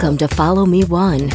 Welcome 0.00 0.16
to 0.26 0.34
Follow 0.34 0.64
Me 0.64 0.82
One. 0.84 1.28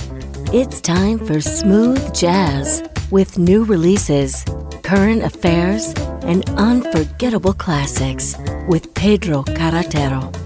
It's 0.52 0.82
time 0.82 1.20
for 1.20 1.40
smooth 1.40 2.16
jazz 2.16 2.82
with 3.12 3.38
new 3.38 3.64
releases, 3.64 4.44
current 4.82 5.22
affairs, 5.22 5.94
and 6.24 6.50
unforgettable 6.50 7.54
classics 7.54 8.36
with 8.68 8.92
Pedro 8.96 9.44
Carretero. 9.44 10.45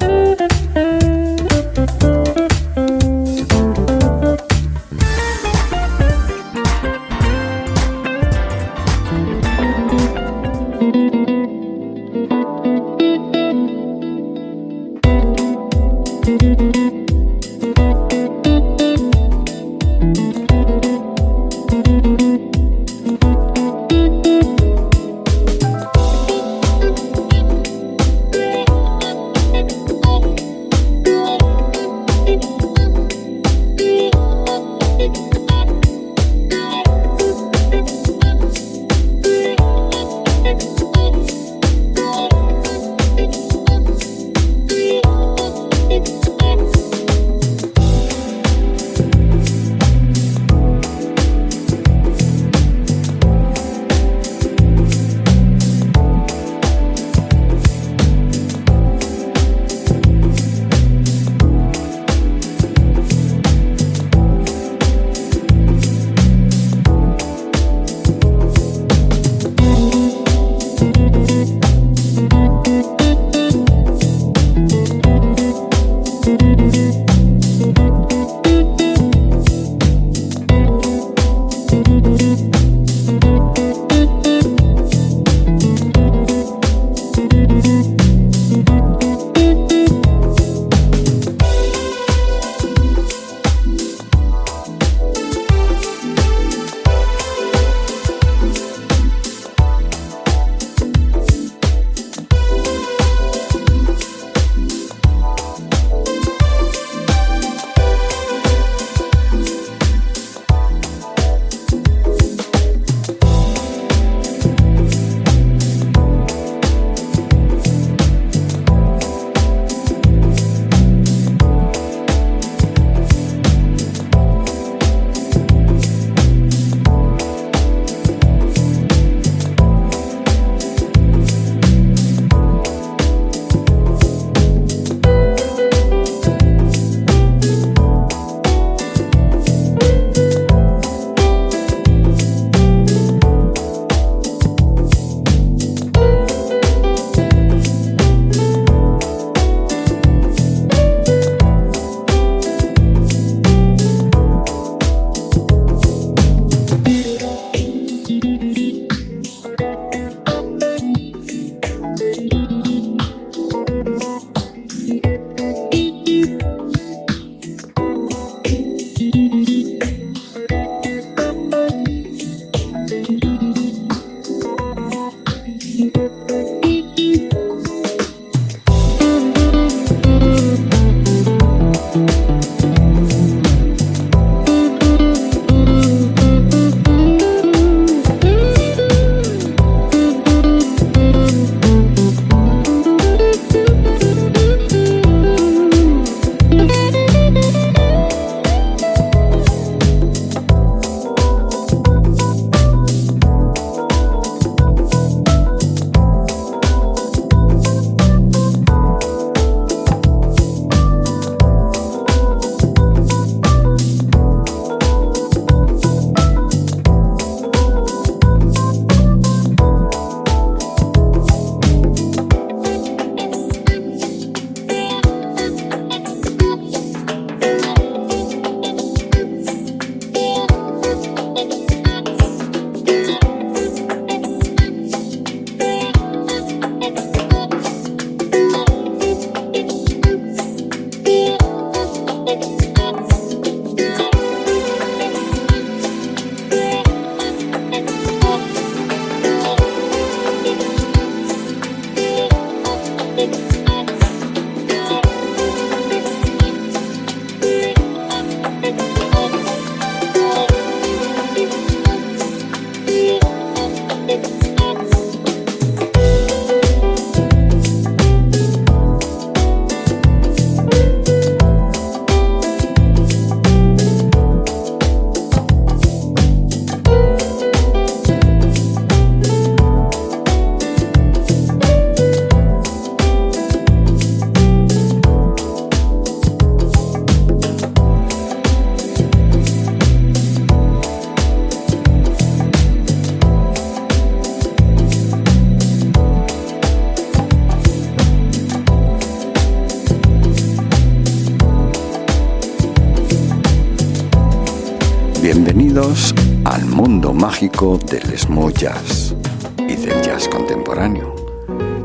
Mágico 307.19 307.77
del 307.77 308.18
smooth 308.18 308.57
jazz 308.57 309.13
y 309.57 309.75
del 309.75 310.01
jazz 310.01 310.30
contemporáneo, 310.30 311.13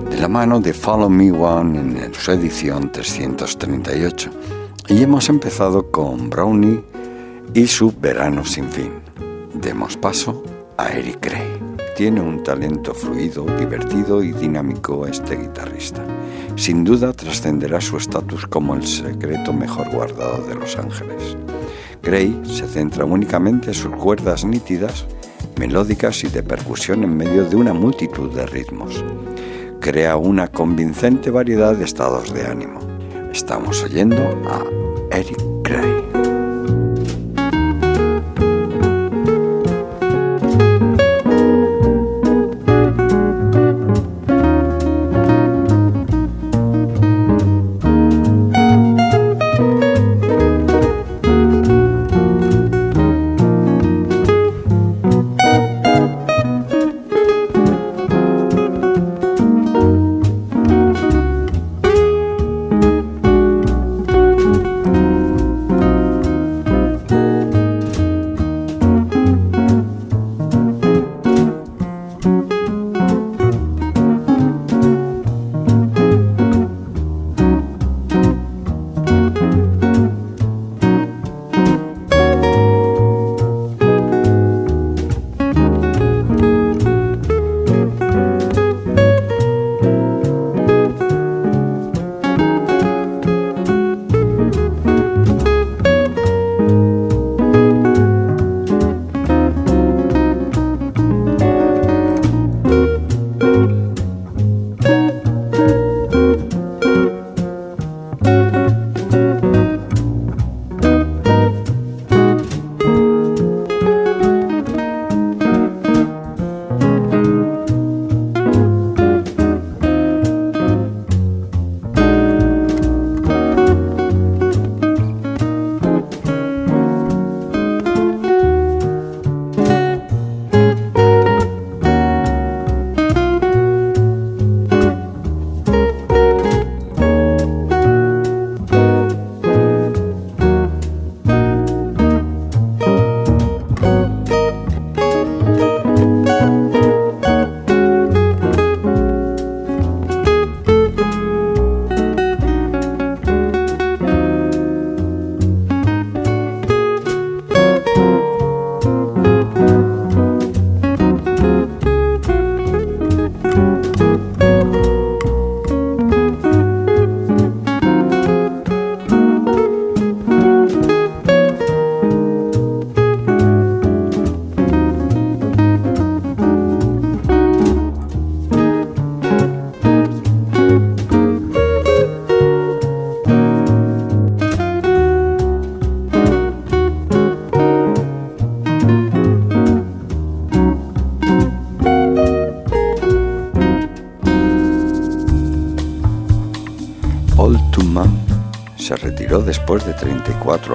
de 0.08 0.16
la 0.16 0.28
mano 0.28 0.60
de 0.60 0.72
Follow 0.72 1.10
Me 1.10 1.32
One 1.32 2.04
en 2.04 2.14
su 2.14 2.31
edición 2.31 2.92
338. 2.92 4.31
Y 4.90 5.02
hemos 5.02 5.28
empezado 5.28 5.90
con 5.90 6.31
Brownie 6.31 6.84
y 7.52 7.66
su 7.66 7.92
Verano 8.00 8.44
sin 8.44 8.69
fin. 8.69 8.92
Demos 9.54 9.96
paso 9.96 10.44
a 10.76 10.90
Eric 10.90 11.19
Gray. 11.20 11.58
Tiene 11.96 12.20
un 12.20 12.44
talento 12.44 12.94
fluido, 12.94 13.44
divertido 13.58 14.22
y 14.22 14.30
dinámico 14.32 15.04
este 15.04 15.34
guitarrista. 15.34 16.04
Sin 16.54 16.84
duda 16.84 17.12
trascenderá 17.12 17.80
su 17.80 17.96
estatus 17.96 18.46
como 18.46 18.76
el 18.76 18.87
secreto 18.87 19.52
mejor 19.52 19.90
guardado 19.90 20.46
de 20.46 20.54
Los 20.54 20.78
Ángeles. 20.78 21.37
Gray 22.04 22.40
se 22.44 22.69
centra 22.69 23.04
únicamente 23.04 23.69
en 23.69 23.75
sus 23.75 23.96
cuerdas 23.96 24.44
nítidas, 24.44 25.06
melódicas 25.66 26.22
y 26.25 26.28
de 26.28 26.43
percusión 26.43 27.05
en 27.05 27.16
medio 27.16 27.46
de 27.46 27.56
una 27.56 27.72
multitud 27.72 28.31
de 28.34 28.44
ritmos. 28.44 29.02
Crea 29.81 30.19
una 30.19 30.49
convincente 30.49 31.31
variedad 31.31 31.75
de 31.75 31.87
estados 31.87 32.34
de 32.34 32.46
ánimo. 32.46 32.81
Estamos 33.32 33.82
oyendo 33.82 34.22
a 34.50 35.16
Eric 35.16 35.53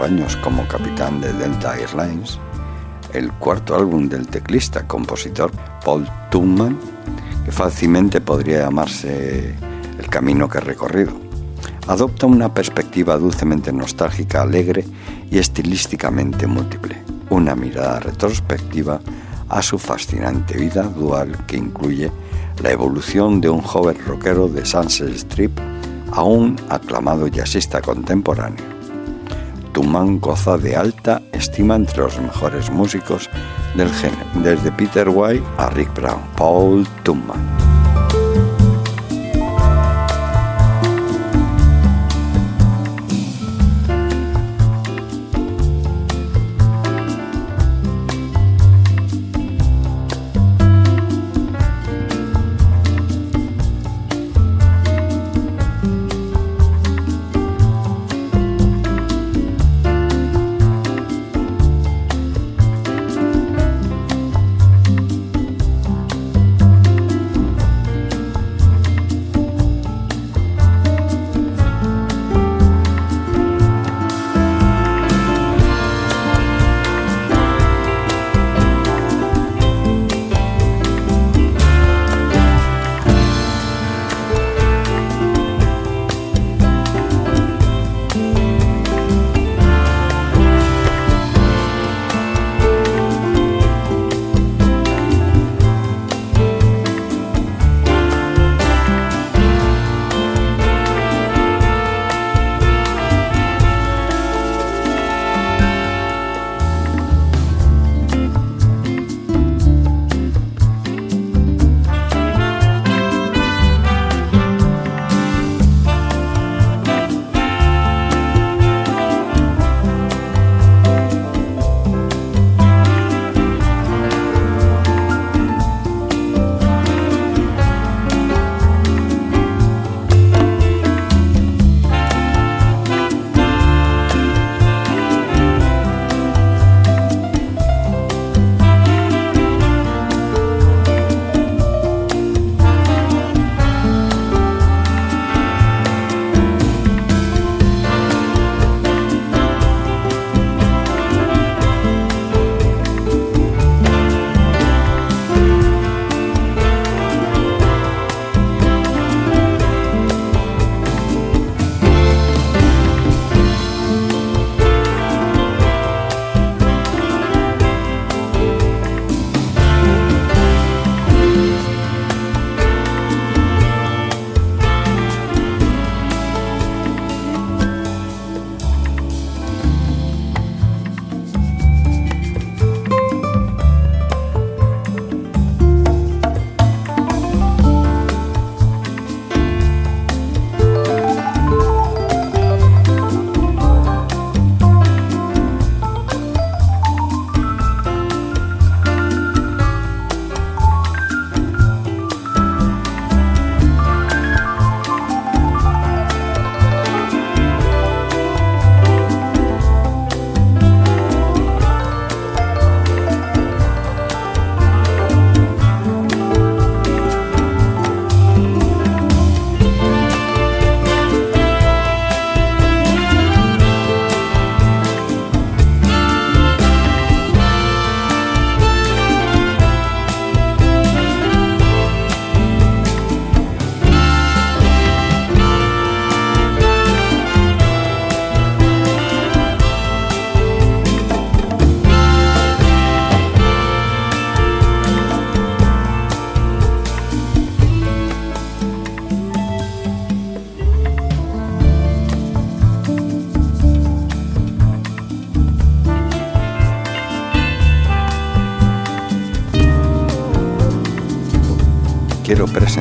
años 0.09 0.35
como 0.37 0.67
capitán 0.67 1.21
de 1.21 1.31
Delta 1.33 1.77
Airlines, 1.77 2.39
el 3.13 3.31
cuarto 3.33 3.75
álbum 3.75 4.09
del 4.09 4.27
teclista 4.27 4.87
compositor 4.87 5.51
Paul 5.85 6.07
Tuman, 6.31 6.79
que 7.45 7.51
fácilmente 7.51 8.19
podría 8.19 8.61
llamarse 8.61 9.53
El 9.99 10.07
camino 10.09 10.49
que 10.49 10.57
he 10.57 10.61
recorrido, 10.61 11.11
adopta 11.87 12.25
una 12.25 12.51
perspectiva 12.51 13.17
dulcemente 13.17 13.71
nostálgica, 13.71 14.41
alegre 14.41 14.83
y 15.29 15.37
estilísticamente 15.37 16.47
múltiple, 16.47 17.03
una 17.29 17.53
mirada 17.53 17.99
retrospectiva 17.99 18.99
a 19.47 19.61
su 19.61 19.77
fascinante 19.77 20.57
vida 20.57 20.83
dual 20.83 21.45
que 21.45 21.57
incluye 21.57 22.11
la 22.63 22.71
evolución 22.71 23.41
de 23.41 23.49
un 23.49 23.61
joven 23.61 23.97
rockero 24.07 24.47
de 24.47 24.65
Sunset 24.65 25.13
Strip 25.13 25.59
a 26.11 26.23
un 26.23 26.55
aclamado 26.67 27.27
jazzista 27.27 27.79
contemporáneo 27.79 28.68
Tuman 29.79 30.19
goza 30.19 30.57
de 30.57 30.75
alta 30.75 31.21
estima 31.31 31.77
entre 31.77 31.99
los 31.99 32.19
mejores 32.19 32.69
músicos 32.69 33.29
del 33.75 33.89
género, 33.89 34.25
desde 34.43 34.73
Peter 34.73 35.07
White 35.07 35.45
a 35.57 35.69
Rick 35.69 35.93
Brown. 35.93 36.19
Paul 36.35 36.85
Tuman. 37.03 37.58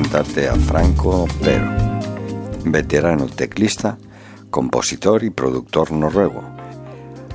Presentarte 0.09 0.49
a 0.49 0.55
Franco 0.55 1.27
Pero, 1.43 1.67
veterano 2.65 3.27
teclista, 3.27 3.99
compositor 4.49 5.23
y 5.23 5.29
productor 5.29 5.93
noruego. 5.93 6.43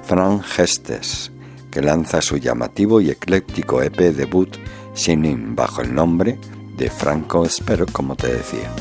Frank 0.04 0.44
Gestes, 0.44 1.32
que 1.70 1.82
lanza 1.82 2.22
su 2.22 2.38
llamativo 2.38 3.00
y 3.00 3.12
ecléctico 3.12 3.84
EP 3.84 3.98
debut 4.16 4.58
Sinin 4.96 5.56
bajo 5.56 5.82
el 5.82 5.94
nombre 5.94 6.40
de 6.76 6.90
Franco 6.90 7.46
Espero, 7.46 7.86
como 7.92 8.16
te 8.16 8.34
decía. 8.34 8.72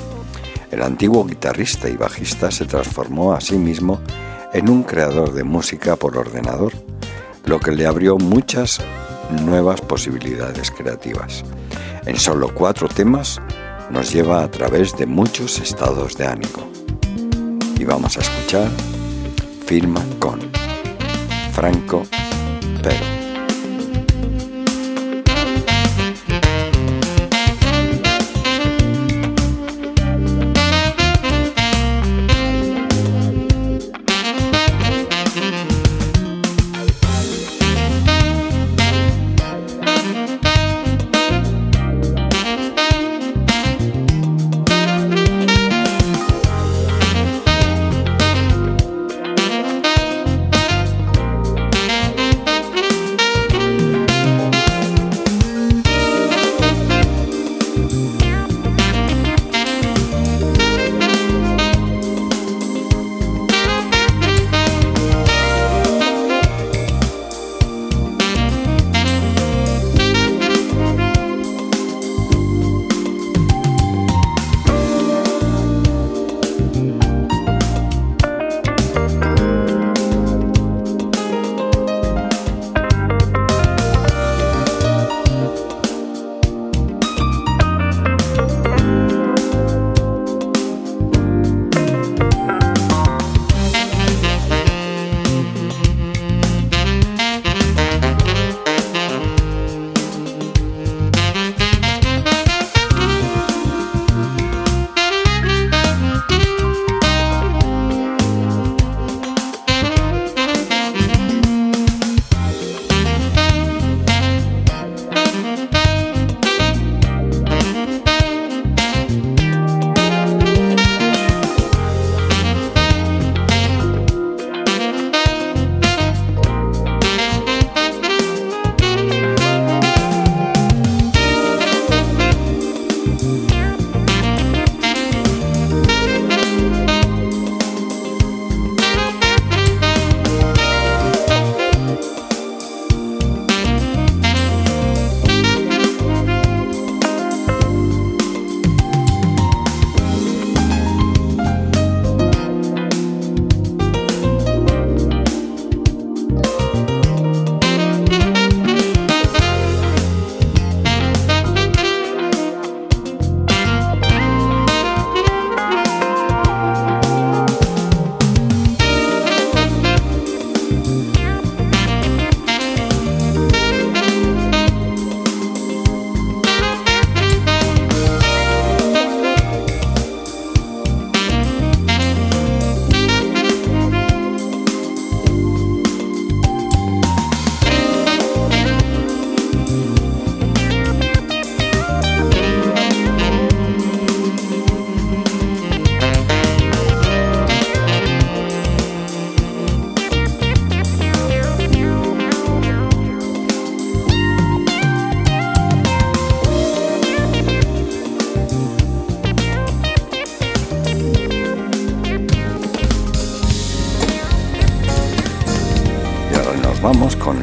El 0.71 0.83
antiguo 0.83 1.27
guitarrista 1.27 1.89
y 1.91 1.97
bajista 1.97 2.51
se 2.51 2.65
transformó 2.65 3.35
a 3.35 3.43
sí 3.43 3.57
mismo 3.57 4.01
en 4.55 4.71
un 4.71 4.85
creador 4.85 5.35
de 5.35 5.45
música 5.45 5.97
por 5.97 6.17
ordenador, 6.17 6.73
lo 7.45 7.61
que 7.61 7.73
le 7.73 7.87
abrió 7.87 8.17
muchas 8.17 8.81
nuevas 9.45 9.83
posibilidades 9.83 10.71
creativas. 10.71 11.45
En 12.07 12.17
solo 12.17 12.53
cuatro 12.55 12.89
temas 12.89 13.41
nos 13.93 14.13
lleva 14.13 14.43
a 14.43 14.51
través 14.51 14.97
de 14.97 15.07
muchos 15.07 15.61
estados 15.61 16.17
de 16.17 16.27
ánimo. 16.27 16.73
Y 17.79 17.85
vamos 17.85 18.17
a 18.17 18.21
escuchar 18.21 18.69
Firma 19.67 20.03
con 20.19 20.41
Franco 21.53 22.03
Pero. 22.83 23.22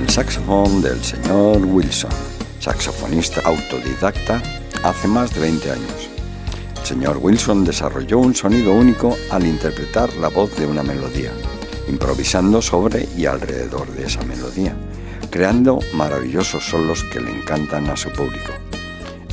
Saxofón 0.10 0.82
del 0.82 1.02
señor 1.02 1.64
Wilson, 1.64 2.12
saxofonista 2.60 3.40
autodidacta 3.46 4.42
hace 4.84 5.08
más 5.08 5.34
de 5.34 5.40
20 5.40 5.72
años. 5.72 6.10
El 6.82 6.86
señor 6.86 7.20
Wilson 7.22 7.64
desarrolló 7.64 8.20
un 8.20 8.36
sonido 8.36 8.74
único 8.74 9.16
al 9.32 9.46
interpretar 9.46 10.14
la 10.16 10.28
voz 10.28 10.54
de 10.58 10.66
una 10.66 10.84
melodía, 10.84 11.32
improvisando 11.88 12.62
sobre 12.62 13.08
y 13.16 13.28
alrededor 13.28 13.88
de 13.92 14.08
esa 14.08 14.22
melodía, 14.24 14.76
creando 15.30 15.80
maravillosos 15.94 16.66
solos 16.66 17.06
que 17.06 17.22
le 17.22 17.32
encantan 17.32 17.90
a 17.90 17.96
su 17.96 18.12
público. 18.12 18.52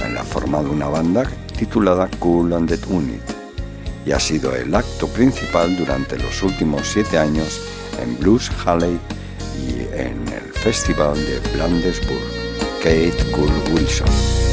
En 0.04 0.14
la 0.14 0.22
forma 0.22 0.62
de 0.62 0.70
una 0.70 0.86
banda 0.86 1.24
titulada 1.58 2.08
Cool 2.20 2.52
and 2.52 2.68
the 2.68 2.94
Unit, 2.94 3.22
y 4.04 4.12
ha 4.12 4.20
sido 4.20 4.54
el 4.54 4.72
acto 4.72 5.08
principal 5.08 5.76
durante 5.76 6.16
los 6.16 6.44
últimos 6.44 6.86
siete 6.86 7.18
años 7.18 7.60
en 8.00 8.16
Blues 8.18 8.52
Halley 8.64 9.00
en 9.96 10.28
el 10.28 10.52
Festival 10.52 11.14
de 11.14 11.40
Blandesburg, 11.54 12.20
Kate 12.82 13.16
Cool 13.32 13.52
Wilson. 13.72 14.45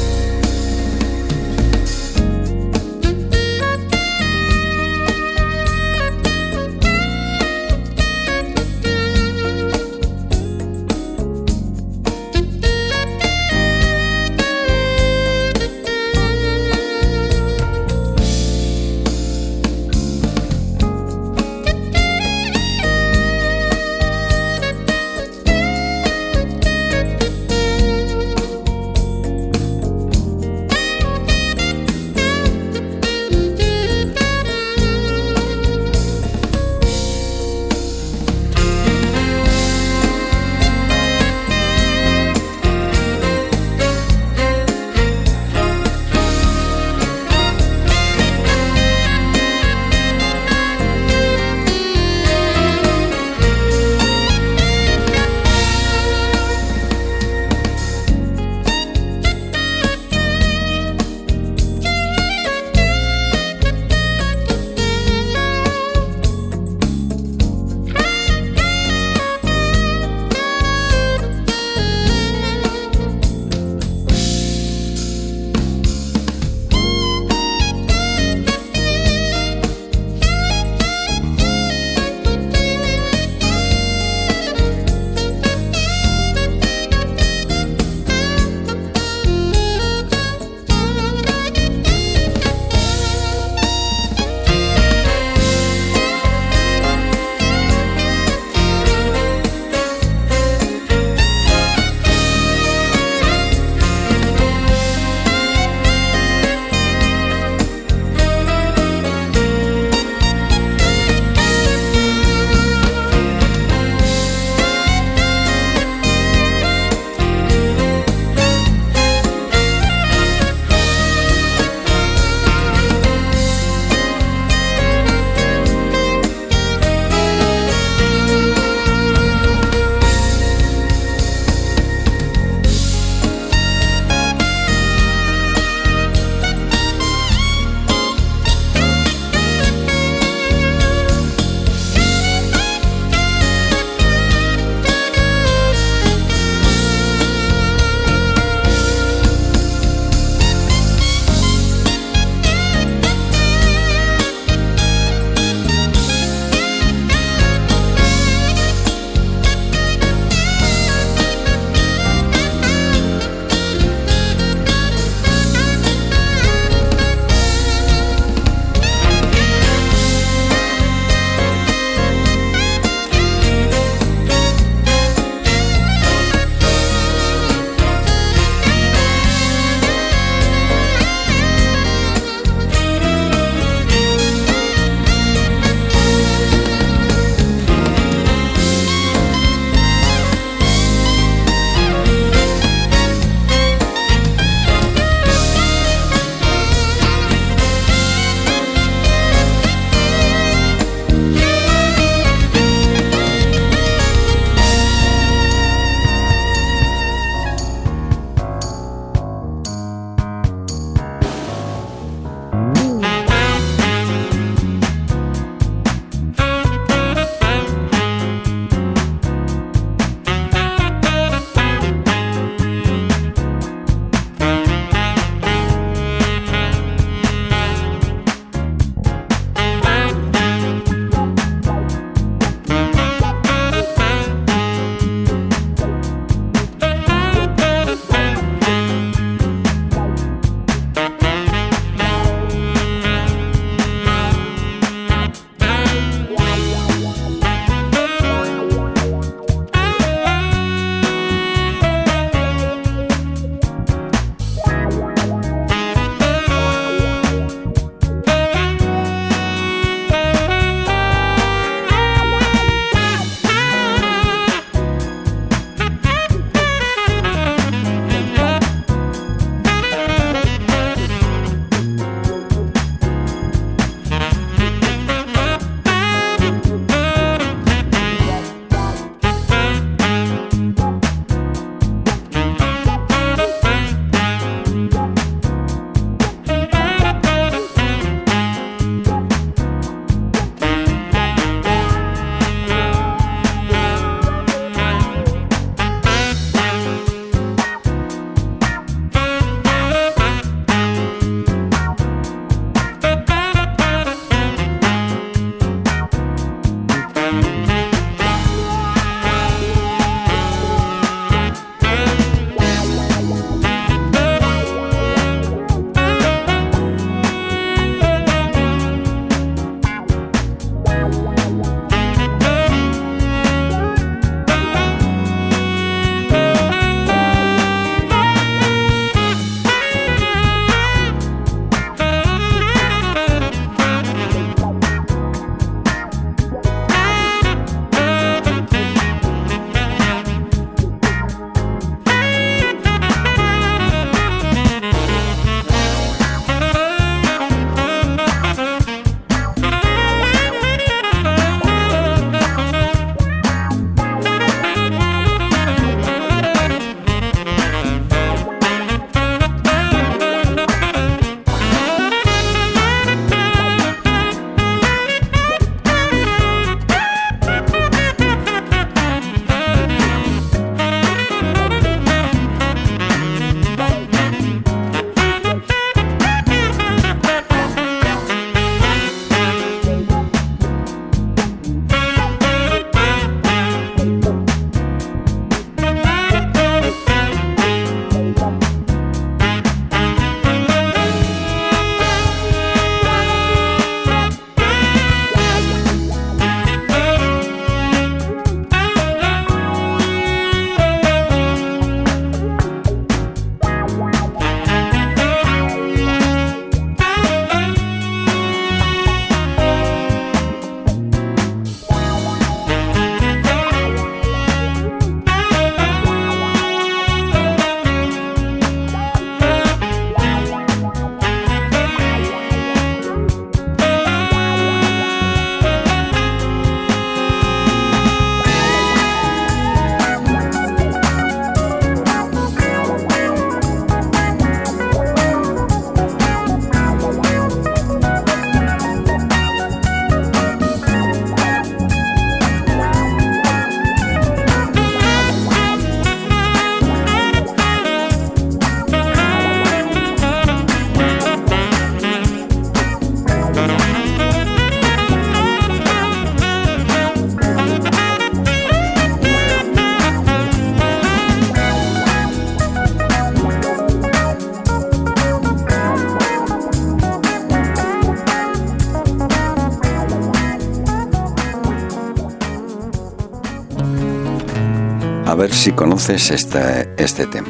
Si 475.64 475.72
conoces 475.72 476.30
este, 476.30 476.92
este 476.98 477.26
tema. 477.26 477.48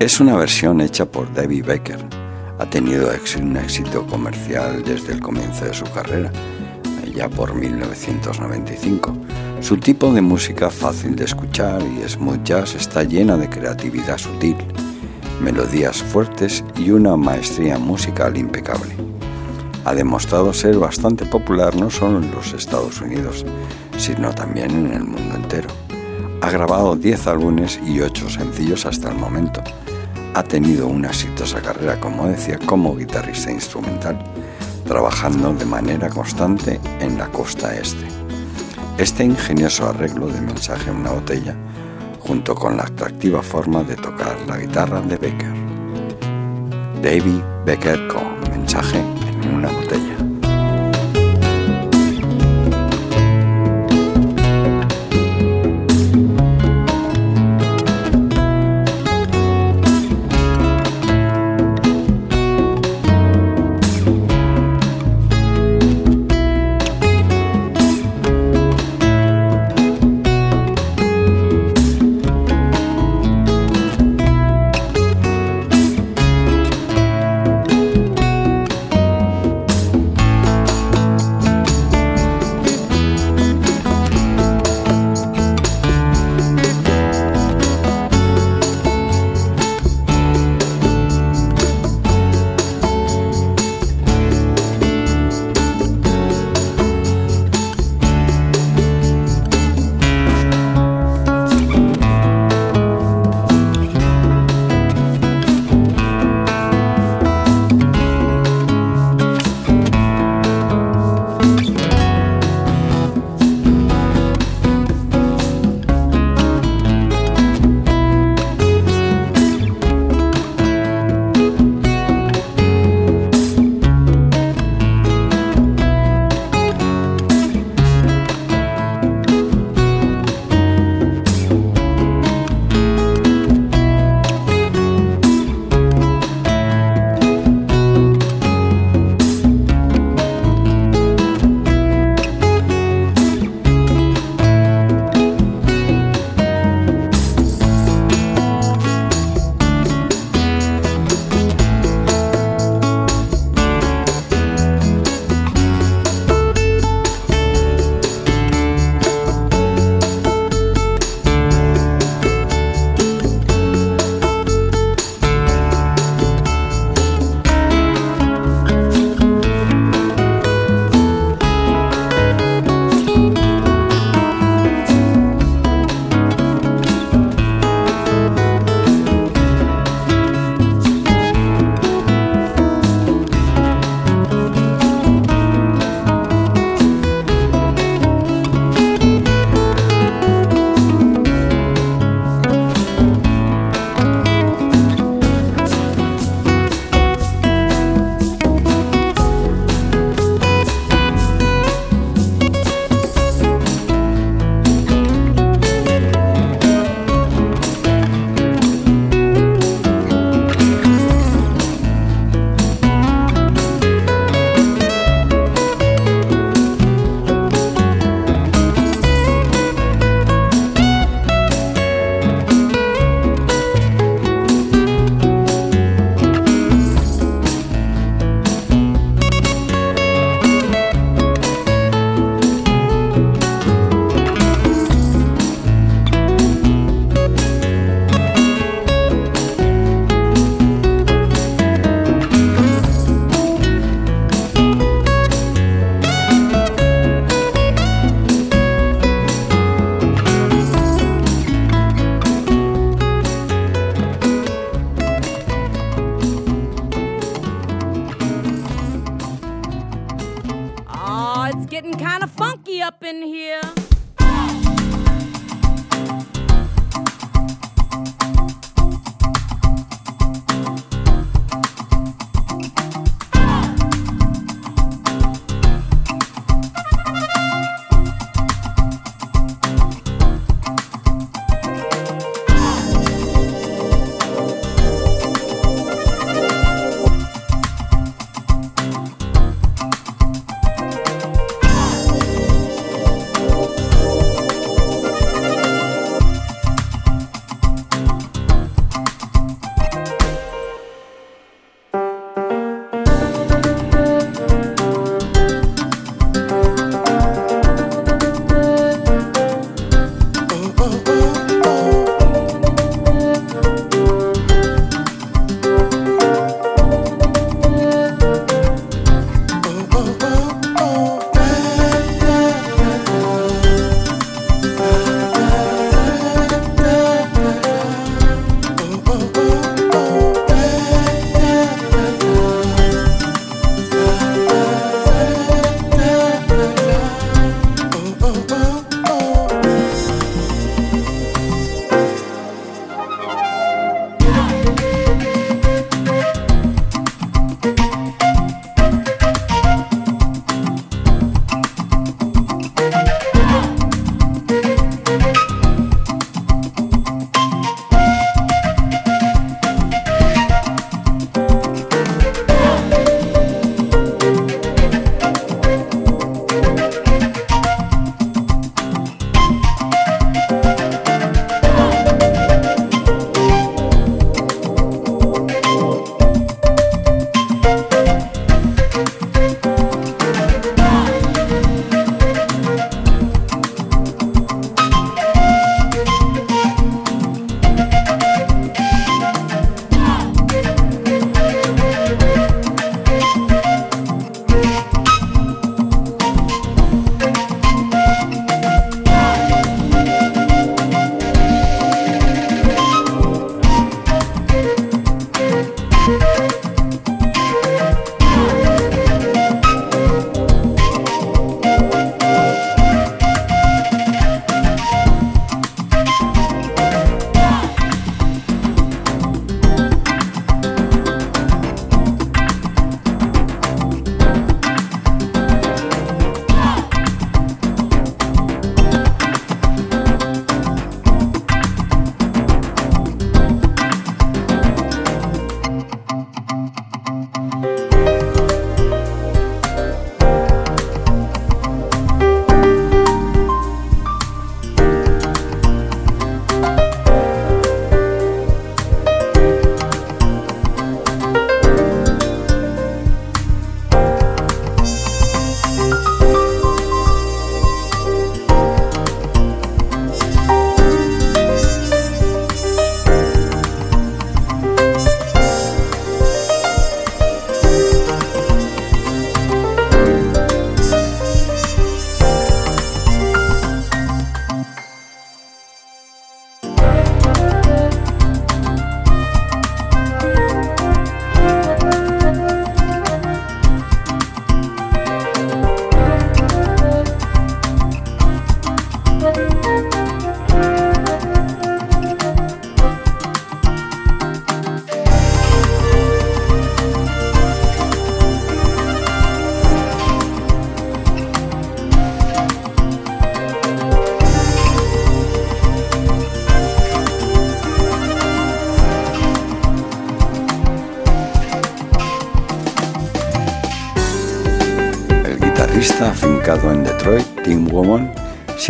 Es 0.00 0.18
una 0.18 0.36
versión 0.36 0.80
hecha 0.80 1.06
por 1.06 1.32
David 1.32 1.64
Becker. 1.64 2.04
Ha 2.58 2.66
tenido 2.68 3.08
un 3.38 3.56
éxito 3.56 4.04
comercial 4.08 4.82
desde 4.82 5.12
el 5.12 5.20
comienzo 5.20 5.64
de 5.64 5.72
su 5.72 5.84
carrera, 5.84 6.32
ya 7.14 7.28
por 7.28 7.54
1995. 7.54 9.16
Su 9.60 9.76
tipo 9.76 10.12
de 10.12 10.20
música 10.20 10.70
fácil 10.70 11.14
de 11.14 11.26
escuchar 11.26 11.80
y 11.82 12.02
smooth 12.08 12.42
jazz 12.42 12.74
está 12.74 13.04
llena 13.04 13.36
de 13.36 13.48
creatividad 13.48 14.18
sutil, 14.18 14.56
melodías 15.40 16.02
fuertes 16.02 16.64
y 16.76 16.90
una 16.90 17.14
maestría 17.14 17.78
musical 17.78 18.36
impecable. 18.36 18.96
Ha 19.84 19.94
demostrado 19.94 20.52
ser 20.52 20.76
bastante 20.80 21.26
popular 21.26 21.76
no 21.76 21.90
solo 21.90 22.18
en 22.18 22.28
los 22.32 22.52
Estados 22.54 23.00
Unidos, 23.00 23.46
sino 23.96 24.34
también 24.34 24.72
en 24.72 24.92
el 24.94 25.04
mundo. 25.04 25.29
Ha 26.50 26.54
grabado 26.54 26.96
10 26.96 27.28
álbumes 27.28 27.78
y 27.86 28.00
8 28.00 28.28
sencillos 28.28 28.84
hasta 28.84 29.08
el 29.08 29.14
momento. 29.14 29.62
Ha 30.34 30.42
tenido 30.42 30.88
una 30.88 31.06
exitosa 31.06 31.62
carrera, 31.62 32.00
como 32.00 32.26
decía, 32.26 32.58
como 32.66 32.96
guitarrista 32.96 33.52
instrumental, 33.52 34.18
trabajando 34.84 35.54
de 35.54 35.64
manera 35.64 36.08
constante 36.08 36.80
en 36.98 37.18
la 37.18 37.28
costa 37.28 37.72
este. 37.76 38.04
Este 38.98 39.22
ingenioso 39.22 39.88
arreglo 39.88 40.26
de 40.26 40.40
mensaje 40.40 40.90
en 40.90 40.96
una 40.96 41.12
botella, 41.12 41.54
junto 42.18 42.56
con 42.56 42.76
la 42.76 42.82
atractiva 42.82 43.42
forma 43.42 43.84
de 43.84 43.94
tocar 43.94 44.36
la 44.48 44.58
guitarra 44.58 45.00
de 45.02 45.18
Becker. 45.18 45.54
David 47.00 47.42
Becker 47.64 48.08
con 48.08 48.40
mensaje 48.50 48.98
en 48.98 49.54
una 49.54 49.68
botella. 49.68 50.29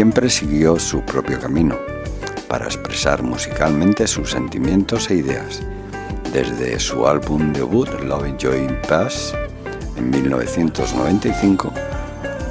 Siempre 0.01 0.30
siguió 0.30 0.78
su 0.78 1.03
propio 1.03 1.38
camino 1.38 1.76
para 2.48 2.64
expresar 2.64 3.22
musicalmente 3.22 4.07
sus 4.07 4.30
sentimientos 4.30 5.11
e 5.11 5.16
ideas. 5.16 5.61
Desde 6.32 6.80
su 6.80 7.07
álbum 7.07 7.53
debut 7.53 7.90
Love 8.05 8.34
Joy 8.38 8.66
Pass 8.88 9.34
en 9.98 10.09
1995, 10.09 11.70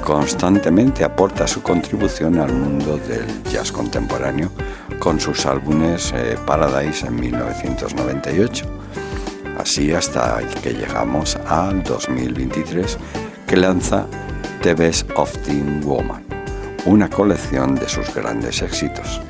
constantemente 0.04 1.02
aporta 1.02 1.48
su 1.48 1.60
contribución 1.60 2.38
al 2.38 2.52
mundo 2.52 2.98
del 3.08 3.26
jazz 3.50 3.72
contemporáneo 3.72 4.52
con 5.00 5.18
sus 5.18 5.44
álbumes 5.44 6.12
eh, 6.14 6.38
Paradise 6.46 7.04
en 7.04 7.16
1998. 7.16 8.64
Así 9.58 9.92
hasta 9.92 10.38
que 10.62 10.72
llegamos 10.72 11.34
al 11.48 11.82
2023 11.82 12.96
que 13.48 13.56
lanza 13.56 14.06
The 14.62 14.74
Best 14.74 15.10
of 15.16 15.36
Teen 15.38 15.80
Woman, 15.82 16.29
una 16.86 17.08
colección 17.08 17.74
de 17.74 17.88
sus 17.88 18.12
grandes 18.14 18.62
éxitos. 18.62 19.20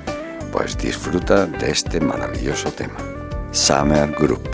Pues 0.53 0.77
disfruta 0.77 1.47
de 1.47 1.71
este 1.71 2.01
maravilloso 2.01 2.71
tema. 2.73 2.99
Summer 3.53 4.13
Group. 4.13 4.49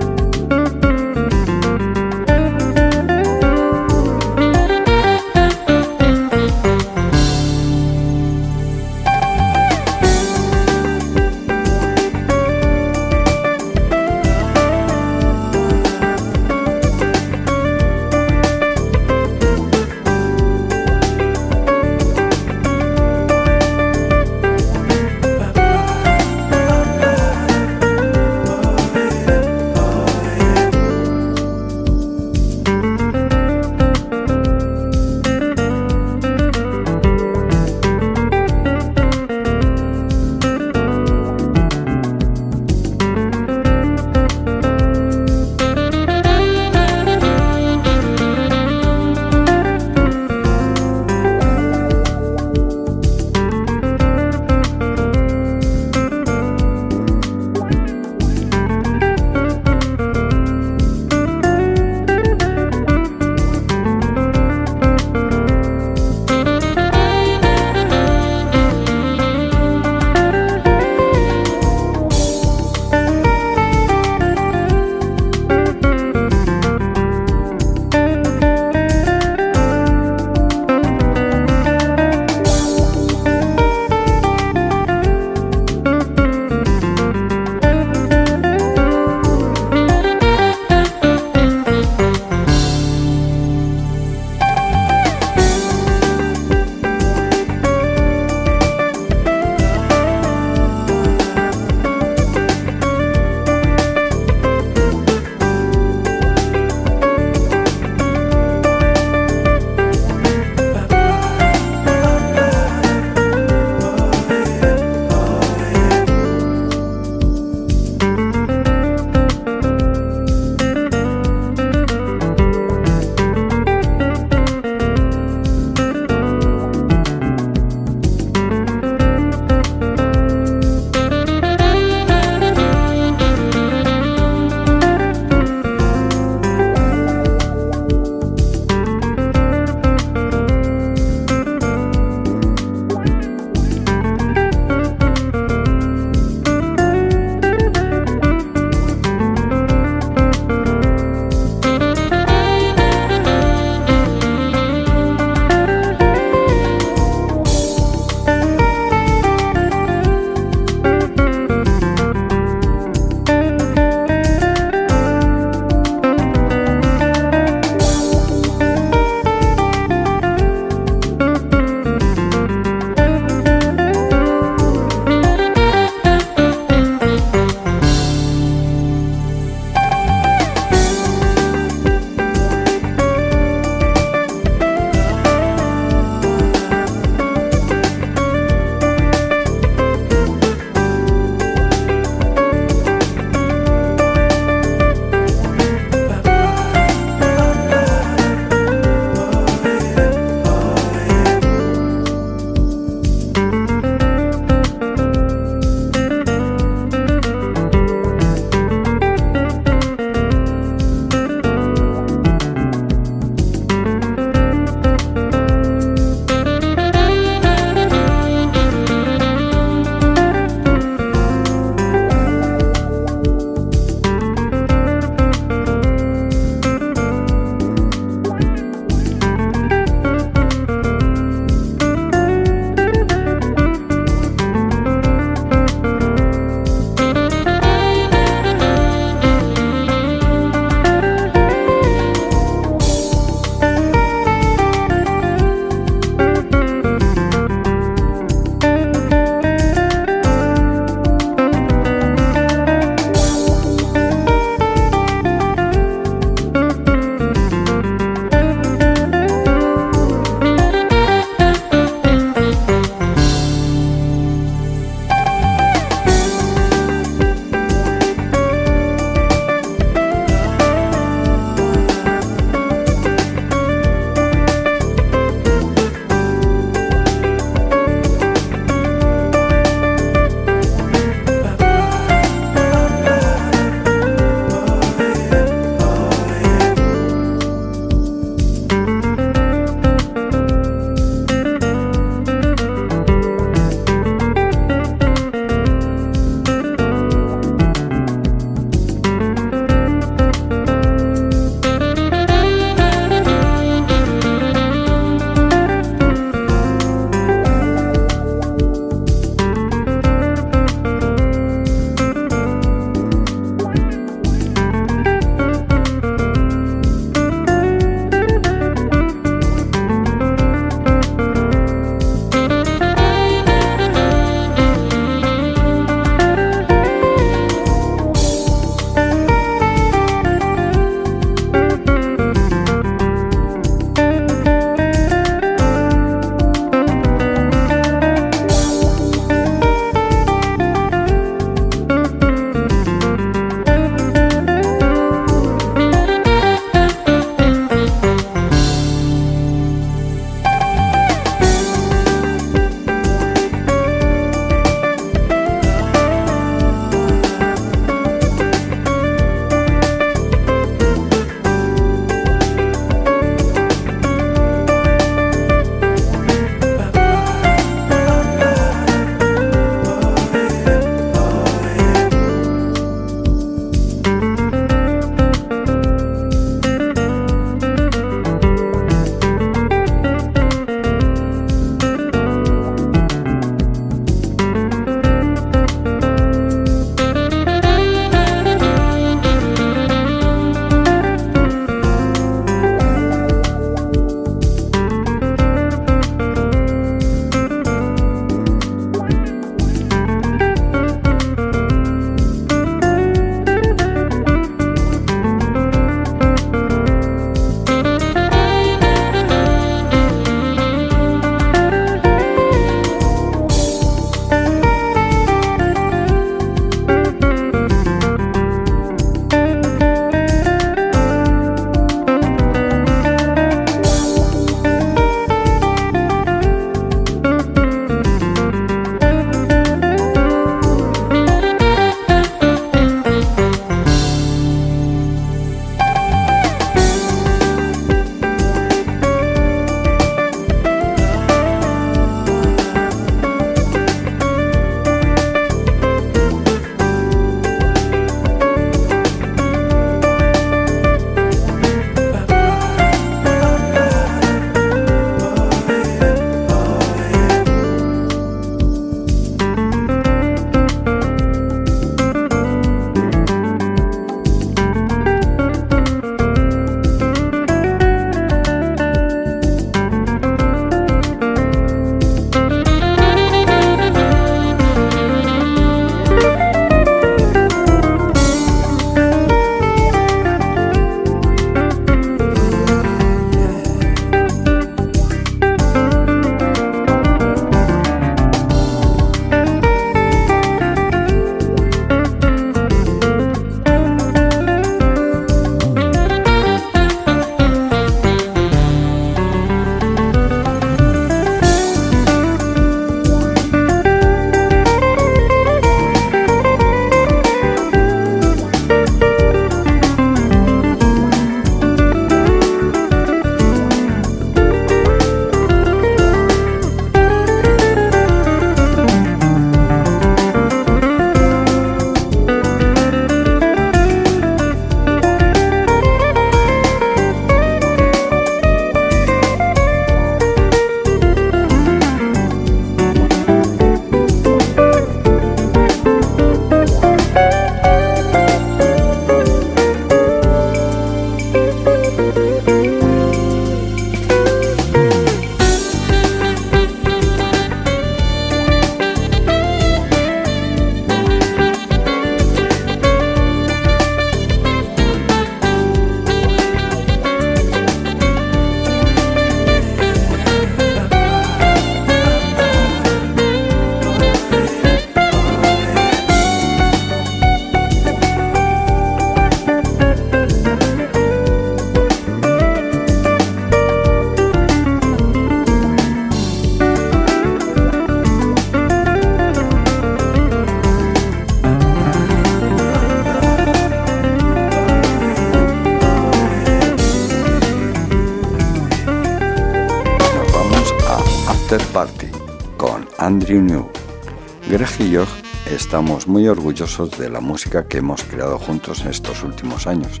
Orgullosos 596.84 596.98
de 596.98 597.10
la 597.10 597.20
música 597.20 597.66
que 597.66 597.78
hemos 597.78 598.02
creado 598.02 598.38
juntos 598.38 598.80
en 598.82 598.88
estos 598.88 599.22
últimos 599.22 599.66
años 599.66 600.00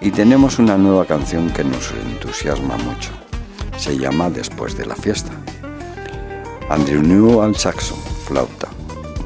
y 0.00 0.10
tenemos 0.10 0.58
una 0.58 0.76
nueva 0.76 1.04
canción 1.06 1.50
que 1.50 1.64
nos 1.64 1.92
entusiasma 1.92 2.76
mucho. 2.78 3.10
Se 3.76 3.96
llama 3.96 4.30
Después 4.30 4.76
de 4.76 4.86
la 4.86 4.96
fiesta. 4.96 5.32
Andrew 6.68 7.02
New 7.02 7.42
al 7.42 7.56
saxo, 7.56 7.96
flauta. 8.26 8.68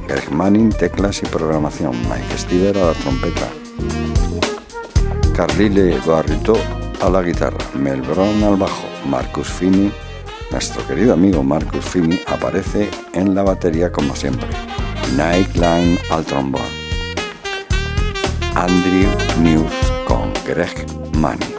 Greg 0.06 0.30
Manning, 0.30 0.70
teclas 0.70 1.22
y 1.22 1.26
programación. 1.26 1.92
Mike 2.08 2.38
Stiver 2.38 2.78
a 2.78 2.86
la 2.86 2.94
trompeta. 2.94 3.48
Carlile 5.34 5.98
Barrito 6.06 6.54
a 7.00 7.10
la 7.10 7.22
guitarra. 7.22 7.58
Mel 7.74 8.02
Brown 8.02 8.42
al 8.42 8.56
bajo. 8.56 8.86
Marcus 9.06 9.48
Fini 9.48 9.90
nuestro 10.50 10.86
querido 10.86 11.12
amigo 11.12 11.42
Marcus 11.42 11.84
Fini 11.84 12.20
aparece 12.26 12.90
en 13.12 13.34
la 13.34 13.42
batería 13.42 13.92
como 13.92 14.16
siempre. 14.16 14.48
Nightline 15.14 15.98
al 16.10 16.24
trombón. 16.24 16.77
Andrew 18.68 19.08
News 19.40 19.92
con 20.04 20.30
Greg 20.44 20.84
Manning. 21.16 21.57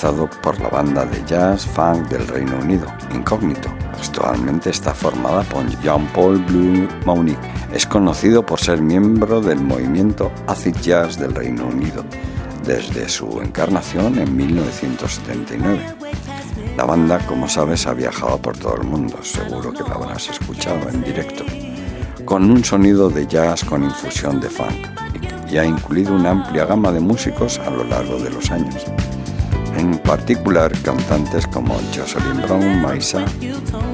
Realizado 0.00 0.30
por 0.40 0.58
la 0.60 0.68
banda 0.68 1.04
de 1.04 1.22
jazz 1.26 1.66
funk 1.66 2.08
del 2.08 2.26
Reino 2.26 2.58
Unido, 2.58 2.86
Incógnito. 3.14 3.68
Actualmente 3.98 4.70
está 4.70 4.94
formada 4.94 5.42
por 5.42 5.66
Jean-Paul 5.82 6.38
Blue 6.46 6.88
Monique. 7.04 7.38
Es 7.72 7.86
conocido 7.86 8.44
por 8.44 8.60
ser 8.60 8.80
miembro 8.80 9.42
del 9.42 9.60
movimiento 9.60 10.32
acid 10.46 10.74
jazz 10.76 11.18
del 11.18 11.34
Reino 11.34 11.66
Unido. 11.66 12.04
desde 12.64 13.08
su 13.08 13.40
encarnación 13.40 14.18
en 14.18 14.36
1979. 14.36 15.80
La 16.76 16.84
banda, 16.84 17.18
como 17.26 17.48
sabes, 17.48 17.86
ha 17.86 17.94
viajado 17.94 18.38
por 18.38 18.56
todo 18.56 18.76
el 18.76 18.86
mundo, 18.86 19.18
seguro 19.22 19.72
que 19.72 19.82
la 19.82 19.94
habrás 19.94 20.28
escuchado 20.28 20.88
en 20.90 21.02
directo, 21.02 21.44
con 22.24 22.50
un 22.50 22.62
sonido 22.62 23.08
de 23.08 23.26
jazz 23.26 23.64
con 23.64 23.82
infusión 23.82 24.40
de 24.40 24.50
funk 24.50 24.86
y 25.50 25.58
ha 25.58 25.64
incluido 25.64 26.14
una 26.14 26.30
amplia 26.30 26.64
gama 26.64 26.92
de 26.92 27.00
músicos 27.00 27.58
a 27.58 27.70
lo 27.70 27.82
largo 27.84 28.18
de 28.18 28.30
los 28.30 28.50
años. 28.50 28.86
Particular, 30.10 30.72
cantantes 30.82 31.46
como 31.46 31.78
Jocelyn 31.94 32.42
Brown, 32.42 32.82
Maisa, 32.82 33.24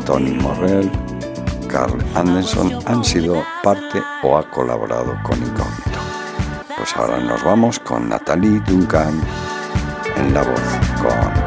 Tony 0.07 0.31
Morrell, 0.31 0.91
Carl 1.69 2.03
Anderson 2.15 2.73
han 2.87 3.05
sido 3.05 3.45
parte 3.63 4.03
o 4.23 4.39
ha 4.39 4.51
colaborado 4.51 5.15
con 5.23 5.37
Incógnito. 5.37 6.01
Pues 6.75 6.97
ahora 6.97 7.21
nos 7.21 7.45
vamos 7.45 7.79
con 7.79 8.09
Natalie 8.09 8.63
Duncan 8.67 9.21
en 10.17 10.33
la 10.33 10.41
voz 10.41 10.63
con 11.03 11.46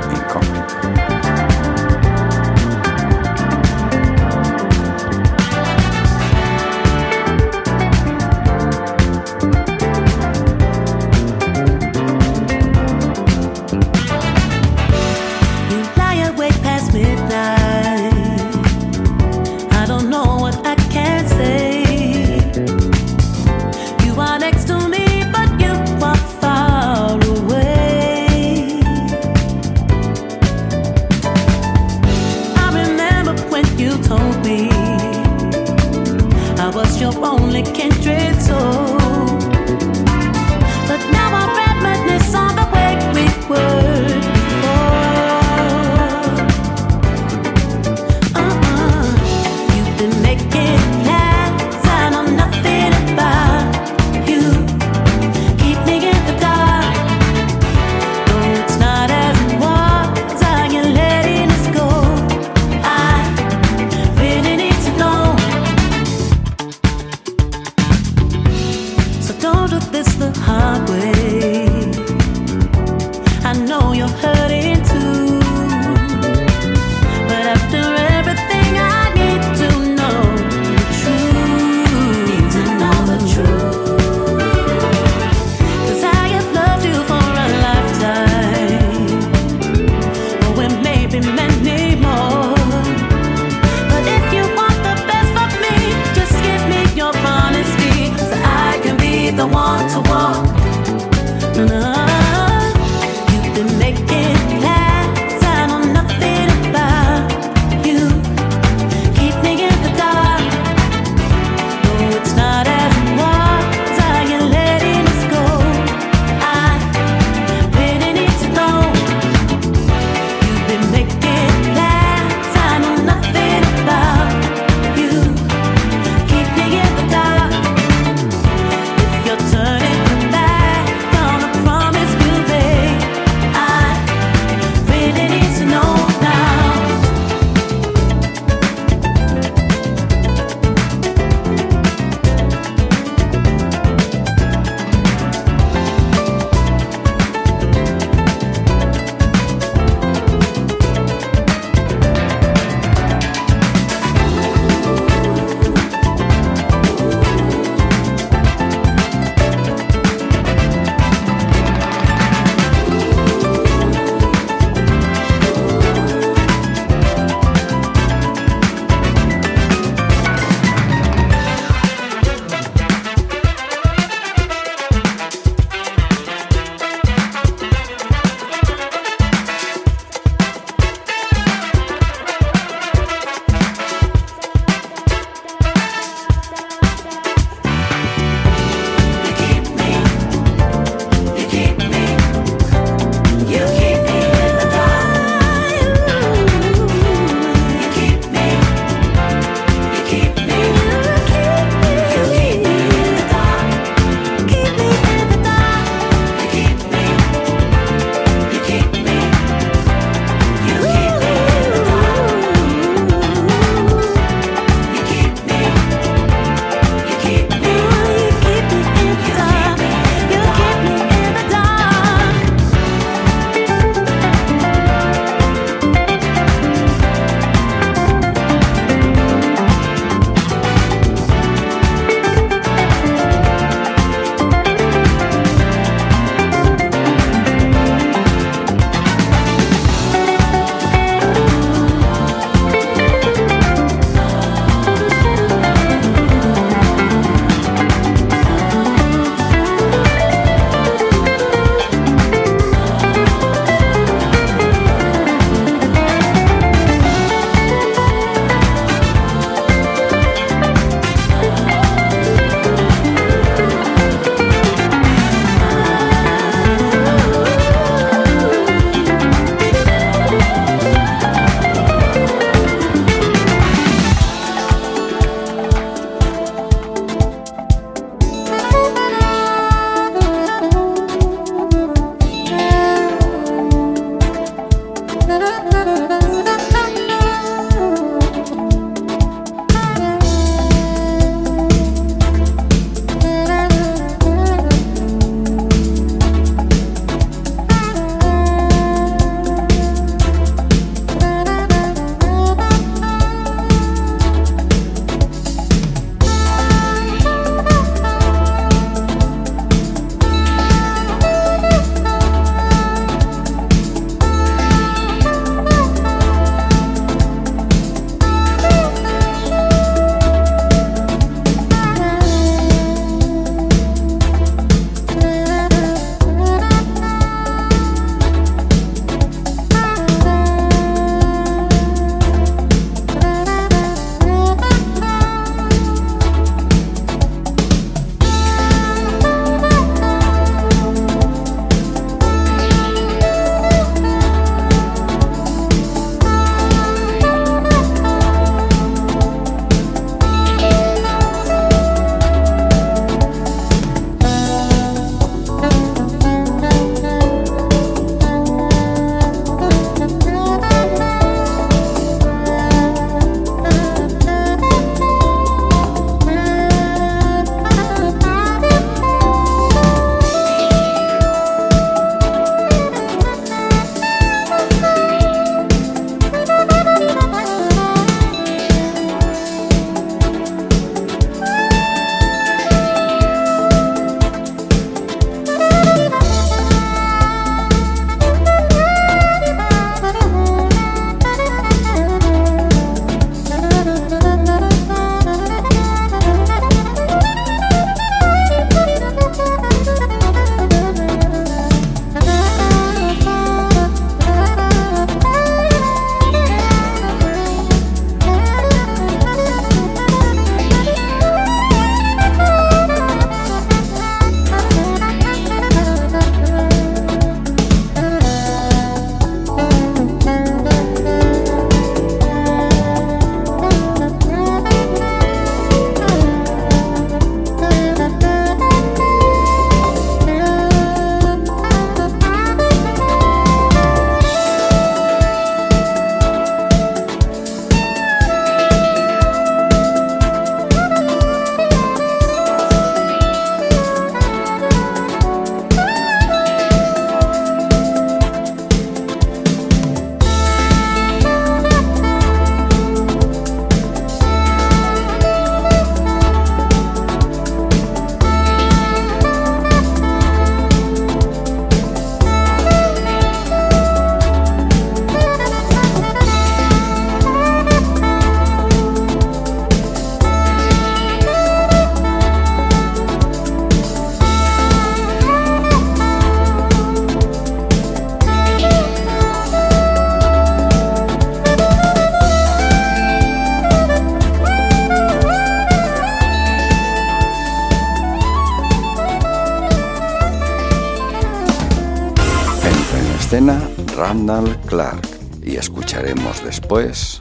Clark 494.65 495.07
y 495.41 495.55
escucharemos 495.55 496.43
después 496.43 497.19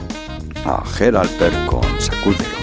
a 0.64 0.85
Gerald 0.85 1.31
Per 1.39 1.53
con 1.66 1.83
Sacúdelo 2.01 2.58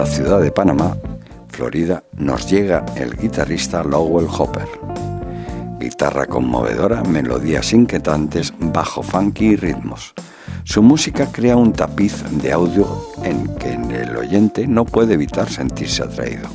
la 0.00 0.06
ciudad 0.06 0.40
de 0.40 0.50
Panamá, 0.50 0.96
Florida, 1.48 2.02
nos 2.16 2.50
llega 2.50 2.86
el 2.96 3.18
guitarrista 3.18 3.84
Lowell 3.84 4.28
Hopper. 4.30 4.66
Guitarra 5.78 6.24
conmovedora, 6.24 7.02
melodías 7.02 7.74
inquietantes, 7.74 8.54
bajo 8.58 9.02
funky 9.02 9.48
y 9.48 9.56
ritmos. 9.56 10.14
Su 10.64 10.82
música 10.82 11.30
crea 11.30 11.54
un 11.58 11.74
tapiz 11.74 12.24
de 12.30 12.50
audio 12.50 12.86
en 13.24 13.46
que 13.56 13.74
el 13.74 14.16
oyente 14.16 14.66
no 14.66 14.86
puede 14.86 15.12
evitar 15.12 15.50
sentirse 15.50 16.02
atraído, 16.02 16.48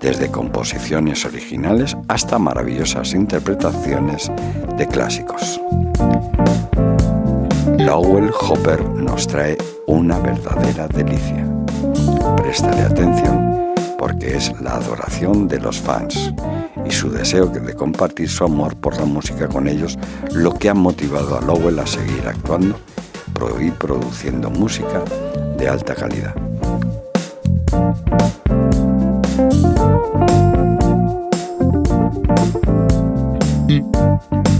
desde 0.00 0.30
composiciones 0.30 1.26
originales 1.26 1.94
hasta 2.08 2.38
maravillosas 2.38 3.12
interpretaciones 3.12 4.32
de 4.78 4.86
clásicos. 4.86 5.60
Lowell 7.76 8.30
Hopper 8.40 8.82
nos 8.82 9.26
trae 9.26 9.58
una 9.86 10.18
verdadera 10.20 10.88
delicia. 10.88 11.51
Préstale 12.36 12.82
atención 12.82 13.72
porque 13.98 14.36
es 14.36 14.52
la 14.60 14.76
adoración 14.76 15.48
de 15.48 15.60
los 15.60 15.80
fans 15.80 16.32
y 16.84 16.90
su 16.90 17.10
deseo 17.10 17.46
de 17.46 17.74
compartir 17.74 18.28
su 18.28 18.44
amor 18.44 18.76
por 18.76 18.96
la 18.96 19.04
música 19.04 19.48
con 19.48 19.68
ellos 19.68 19.98
lo 20.32 20.52
que 20.52 20.68
ha 20.68 20.74
motivado 20.74 21.38
a 21.38 21.40
Lowell 21.40 21.78
a 21.78 21.86
seguir 21.86 22.26
actuando 22.26 22.76
y 23.60 23.70
produciendo 23.70 24.50
música 24.50 25.02
de 25.56 25.68
alta 25.68 25.94
calidad. 25.94 26.34
Rick 33.68 34.51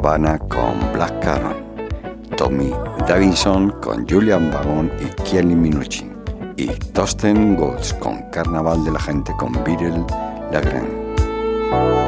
Con 0.00 0.92
Black 0.94 1.20
Caron, 1.20 1.56
Tommy 2.38 2.72
Davidson 3.06 3.70
con 3.82 4.08
Julian 4.08 4.50
Vagón 4.50 4.90
y 4.98 5.22
Kelly 5.24 5.54
Minucci, 5.54 6.10
y 6.56 6.68
Tosten 6.94 7.54
Golds 7.54 7.92
con 7.94 8.22
Carnaval 8.30 8.82
de 8.82 8.92
la 8.92 8.98
Gente 8.98 9.30
con 9.36 9.52
Beryl 9.62 10.06
Lagren. 10.50 11.99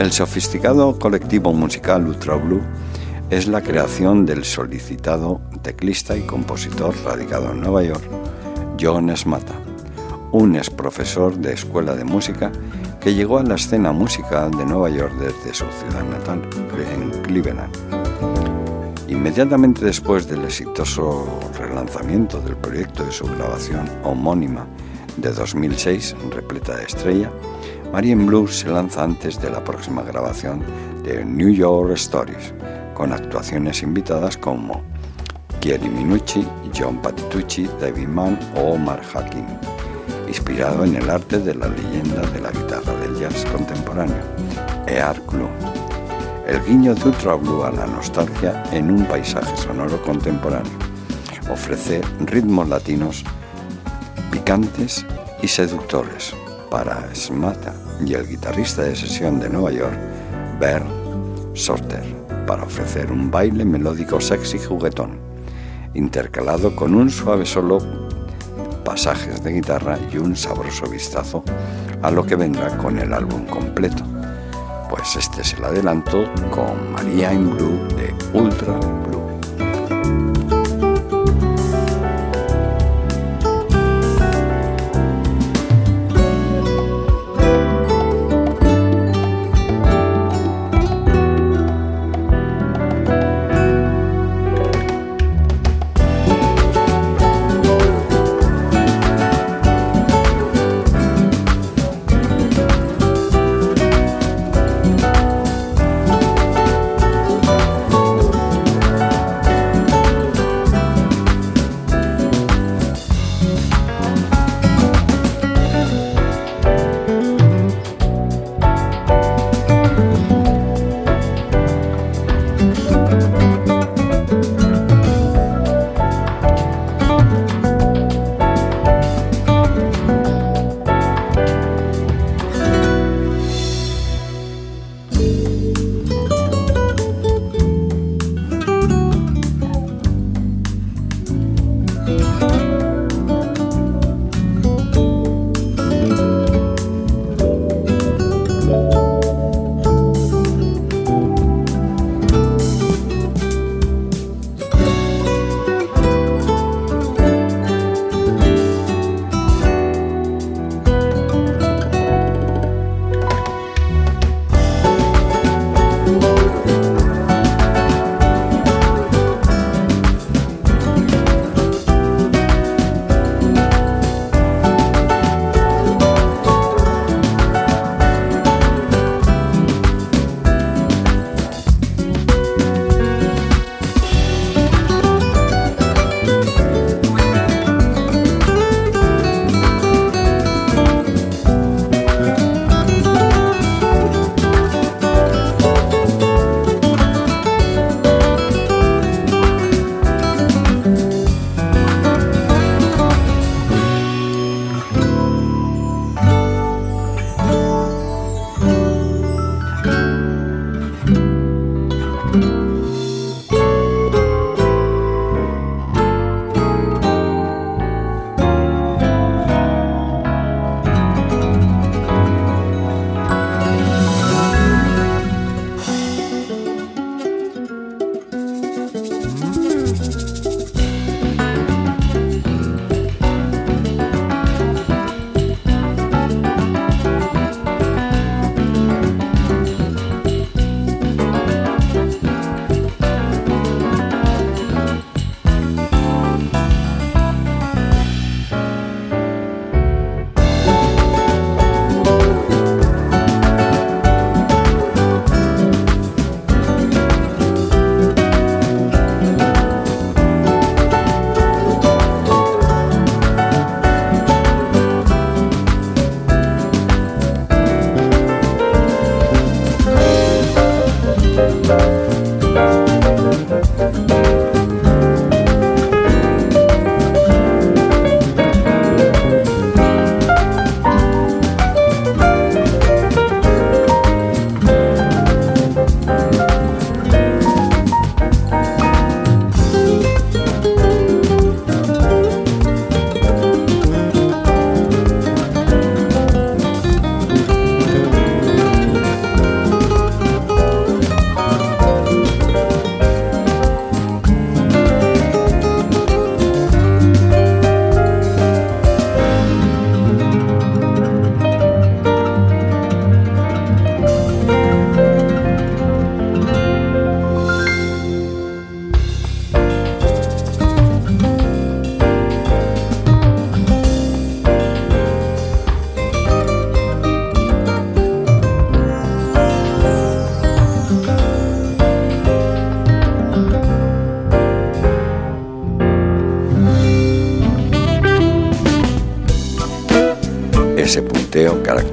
El 0.00 0.12
sofisticado 0.12 0.98
colectivo 0.98 1.52
musical 1.52 2.06
Ultra 2.06 2.36
Blue 2.36 2.62
es 3.28 3.46
la 3.46 3.60
creación 3.60 4.24
del 4.24 4.46
solicitado 4.46 5.42
teclista 5.60 6.16
y 6.16 6.22
compositor 6.22 6.94
radicado 7.04 7.52
en 7.52 7.60
Nueva 7.60 7.82
York, 7.82 8.02
John 8.80 9.14
Smata, 9.14 9.52
un 10.32 10.56
ex 10.56 10.70
profesor 10.70 11.36
de 11.36 11.52
escuela 11.52 11.94
de 11.94 12.04
música 12.04 12.50
que 12.98 13.12
llegó 13.12 13.40
a 13.40 13.42
la 13.42 13.56
escena 13.56 13.92
musical 13.92 14.50
de 14.52 14.64
Nueva 14.64 14.88
York 14.88 15.12
desde 15.18 15.52
su 15.52 15.66
ciudad 15.66 16.04
natal, 16.04 16.48
en 16.94 17.10
Cleveland. 17.22 17.76
Inmediatamente 19.06 19.84
después 19.84 20.26
del 20.26 20.46
exitoso 20.46 21.28
relanzamiento 21.58 22.40
del 22.40 22.56
proyecto 22.56 23.04
de 23.04 23.12
su 23.12 23.26
grabación 23.26 23.86
homónima 24.02 24.66
de 25.18 25.30
2006, 25.30 26.16
repleta 26.30 26.74
de 26.76 26.84
estrella, 26.84 27.30
Marian 27.92 28.24
Blues 28.24 28.60
se 28.60 28.68
lanza 28.68 29.02
antes 29.02 29.40
de 29.40 29.50
la 29.50 29.64
próxima 29.64 30.02
grabación 30.02 30.62
de 31.02 31.24
New 31.24 31.48
York 31.48 31.90
Stories, 31.94 32.54
con 32.94 33.12
actuaciones 33.12 33.82
invitadas 33.82 34.36
como 34.36 34.80
Kieri 35.58 35.88
Minucci, 35.88 36.46
John 36.72 37.02
Patitucci, 37.02 37.68
David 37.80 38.06
Mann 38.06 38.38
o 38.54 38.74
Omar 38.74 39.00
Hakim, 39.12 39.44
inspirado 40.28 40.84
en 40.84 40.94
el 40.96 41.10
arte 41.10 41.40
de 41.40 41.52
la 41.52 41.66
leyenda 41.66 42.22
de 42.30 42.40
la 42.40 42.52
guitarra 42.52 42.94
del 43.00 43.18
jazz 43.18 43.44
contemporáneo, 43.46 44.22
Ear 44.86 45.20
Club. 45.22 45.50
El 46.46 46.64
guiño 46.64 46.94
de 46.94 47.08
Ultra 47.08 47.34
Blue 47.34 47.64
a 47.64 47.72
la 47.72 47.86
nostalgia 47.86 48.62
en 48.70 48.92
un 48.92 49.04
paisaje 49.06 49.56
sonoro 49.56 50.00
contemporáneo. 50.02 50.72
Ofrece 51.50 52.02
ritmos 52.20 52.68
latinos 52.68 53.24
picantes 54.30 55.04
y 55.42 55.48
seductores 55.48 56.36
para 56.70 57.12
Smata 57.14 57.74
y 58.04 58.14
el 58.14 58.26
guitarrista 58.26 58.82
de 58.82 58.94
sesión 58.94 59.40
de 59.40 59.48
Nueva 59.48 59.72
York, 59.72 59.98
Bert 60.60 60.86
Sorter, 61.54 62.02
para 62.46 62.62
ofrecer 62.62 63.10
un 63.10 63.30
baile 63.30 63.64
melódico 63.64 64.20
sexy 64.20 64.58
juguetón, 64.58 65.18
intercalado 65.94 66.74
con 66.76 66.94
un 66.94 67.10
suave 67.10 67.44
solo, 67.44 67.78
pasajes 68.84 69.42
de 69.42 69.52
guitarra 69.52 69.98
y 70.12 70.18
un 70.18 70.36
sabroso 70.36 70.88
vistazo 70.88 71.42
a 72.02 72.10
lo 72.10 72.24
que 72.24 72.36
vendrá 72.36 72.76
con 72.78 72.98
el 72.98 73.12
álbum 73.12 73.44
completo. 73.46 74.04
Pues 74.88 75.16
este 75.16 75.42
es 75.42 75.54
el 75.54 75.64
adelanto 75.64 76.24
con 76.50 76.92
María 76.92 77.32
in 77.32 77.50
Blue 77.50 77.86
de 77.96 78.14
Ultra 78.32 78.78
ese 78.78 79.19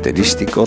característico 0.08 0.67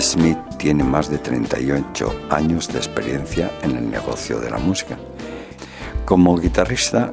Smith 0.00 0.38
tiene 0.58 0.84
más 0.84 1.10
de 1.10 1.18
38 1.18 2.28
años 2.30 2.68
de 2.68 2.78
experiencia 2.78 3.50
en 3.62 3.76
el 3.76 3.90
negocio 3.90 4.38
de 4.38 4.48
la 4.48 4.58
música. 4.58 4.96
Como 6.04 6.38
guitarrista, 6.38 7.12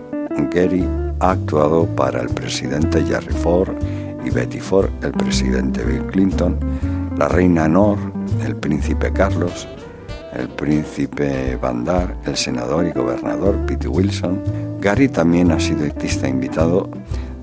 Gary 0.52 0.88
ha 1.20 1.32
actuado 1.32 1.88
para 1.96 2.22
el 2.22 2.30
presidente 2.30 3.04
Jerry 3.04 3.34
Ford 3.34 3.76
y 4.24 4.30
Betty 4.30 4.60
Ford, 4.60 4.90
el 5.02 5.14
presidente 5.14 5.84
Bill 5.84 6.06
Clinton, 6.08 6.60
la 7.18 7.28
reina 7.28 7.68
Nor, 7.68 7.98
el 8.44 8.56
príncipe 8.56 9.12
Carlos, 9.12 9.68
el 10.34 10.50
príncipe 10.50 11.56
Bandar, 11.56 12.16
el 12.26 12.38
senador 12.38 12.86
y 12.86 12.92
gobernador 12.92 13.66
Pete 13.66 13.88
Wilson. 13.88 14.44
Gary 14.80 15.10
también 15.10 15.52
ha 15.52 15.60
sido 15.60 15.86
artista 15.86 16.28
invitado 16.28 16.88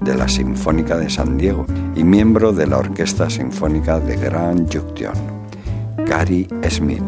de 0.04 0.14
la 0.16 0.28
Sinfónica 0.28 0.96
de 0.96 1.08
San 1.08 1.38
Diego 1.38 1.66
y 1.94 2.02
miembro 2.02 2.52
de 2.52 2.66
la 2.66 2.78
Orquesta 2.78 3.30
Sinfónica 3.30 4.00
de 4.00 4.16
Grand 4.16 4.72
Junction, 4.72 5.14
Gary 6.06 6.48
Smith. 6.68 7.02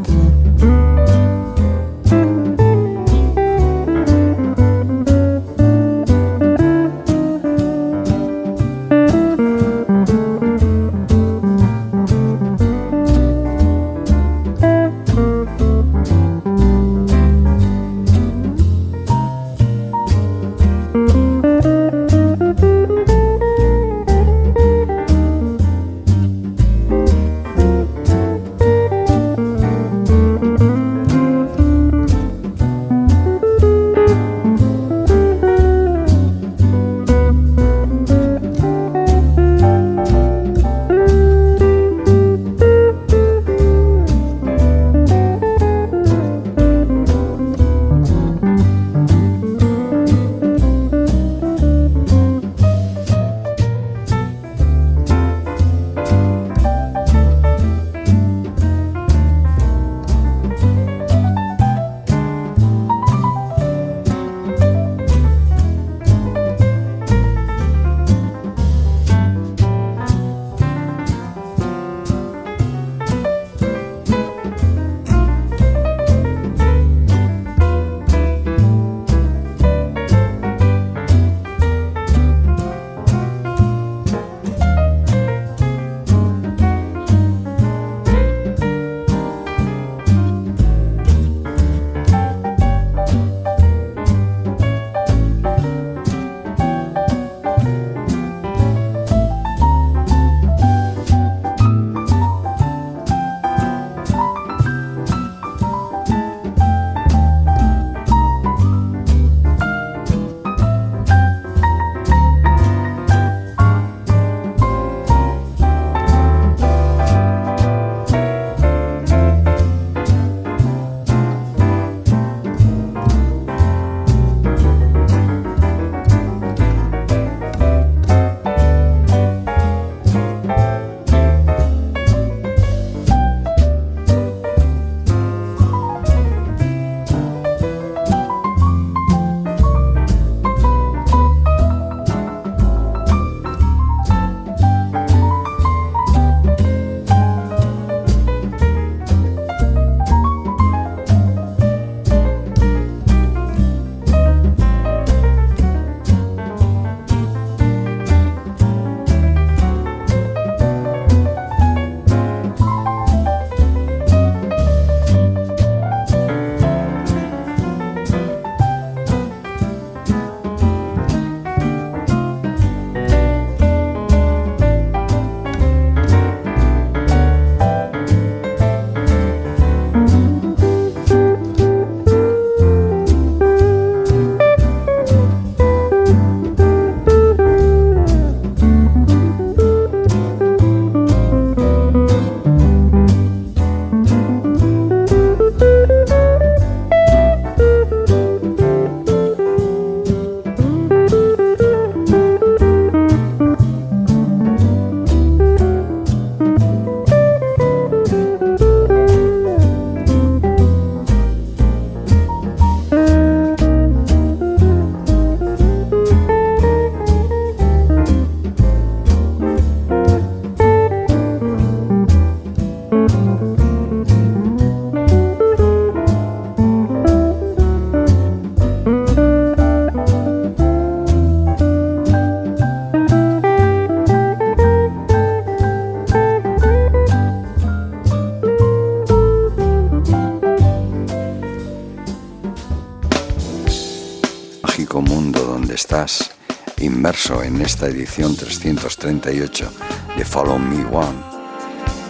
Edición 247.95 248.35
338 248.37 249.71
de 250.17 250.25
Follow 250.25 250.59
Me 250.59 250.85
One, 250.87 251.17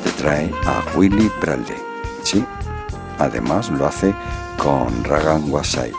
te 0.03 0.11
trae 0.13 0.51
a 0.65 0.83
Willy 0.97 1.31
Bradley. 1.41 1.77
Sí, 2.23 2.43
además 3.19 3.69
lo 3.71 3.87
hace 3.87 4.15
con 4.57 5.05
Ragan 5.05 5.51
Wasai. 5.51 5.93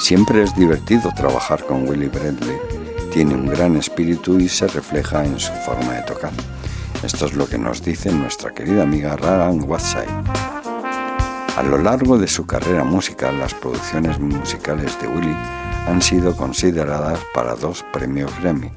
Siempre 0.00 0.42
es 0.42 0.54
divertido 0.56 1.12
trabajar 1.14 1.64
con 1.64 1.88
Willy 1.88 2.08
Bradley, 2.08 2.58
tiene 3.12 3.34
un 3.34 3.46
gran 3.46 3.76
espíritu 3.76 4.40
y 4.40 4.48
se 4.48 4.66
refleja 4.66 5.24
en 5.24 5.38
su 5.38 5.52
forma 5.64 5.92
de 5.92 6.02
tocar. 6.02 6.32
Esto 7.04 7.26
es 7.26 7.34
lo 7.34 7.46
que 7.46 7.58
nos 7.58 7.82
dice 7.84 8.10
nuestra 8.10 8.52
querida 8.52 8.82
amiga 8.82 9.16
Ragan 9.16 9.62
Wasai. 9.62 10.08
A 11.56 11.62
lo 11.62 11.78
largo 11.78 12.18
de 12.18 12.26
su 12.26 12.46
carrera 12.46 12.82
musical, 12.82 13.38
las 13.38 13.54
producciones 13.54 14.18
musicales 14.18 15.00
de 15.00 15.06
Willy 15.06 15.36
han 15.86 16.02
sido 16.02 16.36
consideradas 16.36 17.20
para 17.32 17.54
dos 17.54 17.84
premios 17.92 18.32
Grammy 18.40 18.72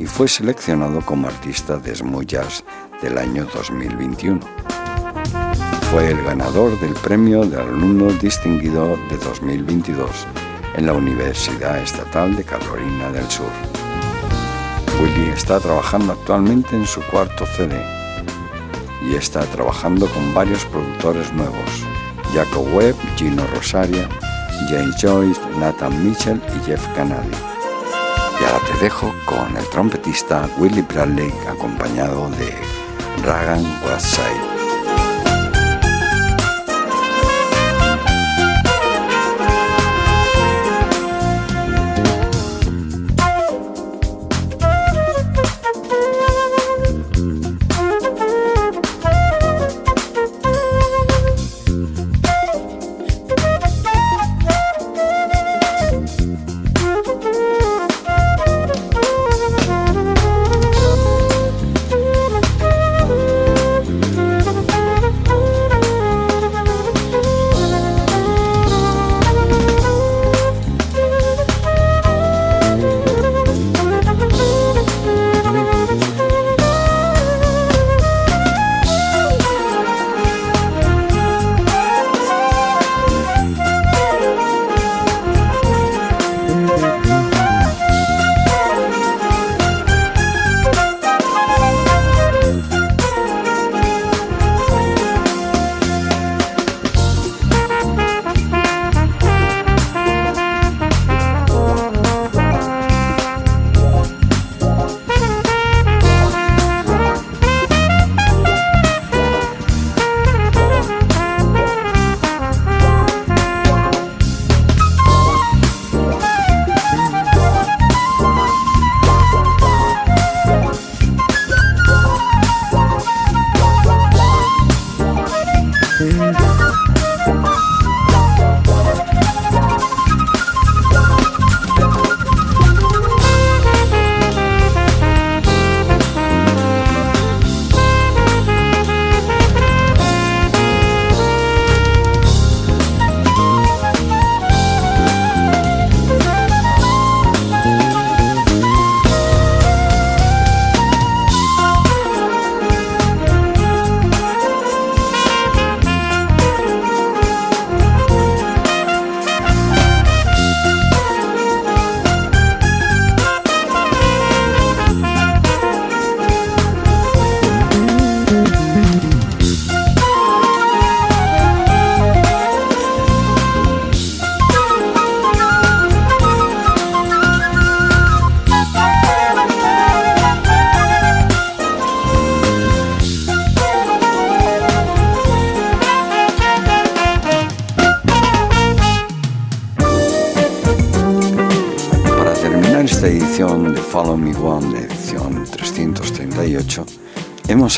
y 0.00 0.06
fue 0.06 0.26
seleccionado 0.26 1.02
como 1.02 1.28
artista 1.28 1.76
de 1.76 1.94
smooth 1.94 2.32
del 3.02 3.18
año 3.18 3.46
2021. 3.54 4.40
Fue 5.92 6.10
el 6.10 6.24
ganador 6.24 6.80
del 6.80 6.94
premio 6.94 7.44
de 7.44 7.60
alumno 7.60 8.10
distinguido 8.14 8.96
de 9.10 9.18
2022 9.18 10.10
en 10.76 10.86
la 10.86 10.94
Universidad 10.94 11.78
Estatal 11.80 12.34
de 12.34 12.44
Carolina 12.44 13.12
del 13.12 13.28
Sur. 13.30 13.50
Willy 15.02 15.28
está 15.30 15.60
trabajando 15.60 16.14
actualmente 16.14 16.74
en 16.74 16.86
su 16.86 17.02
cuarto 17.02 17.44
CD 17.44 17.78
y 19.06 19.16
está 19.16 19.40
trabajando 19.46 20.06
con 20.06 20.32
varios 20.32 20.64
productores 20.66 21.30
nuevos, 21.34 21.84
Jacob 22.32 22.66
Webb, 22.74 22.96
Gino 23.16 23.46
Rosaria, 23.54 24.08
James 24.70 24.96
Joyce, 24.98 25.40
Nathan 25.58 26.04
Mitchell 26.06 26.40
y 26.56 26.64
Jeff 26.64 26.86
Kennedy. 26.94 27.49
Y 28.40 28.44
ahora 28.44 28.64
te 28.64 28.84
dejo 28.84 29.14
con 29.26 29.56
el 29.56 29.68
trompetista 29.68 30.48
Willie 30.58 30.82
Bradley 30.82 31.32
acompañado 31.48 32.30
de 32.30 32.54
Ragan 33.22 33.64
Westside. 33.84 34.49